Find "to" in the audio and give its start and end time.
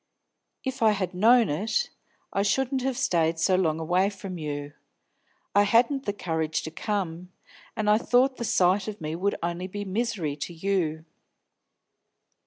6.63-6.71, 10.37-10.53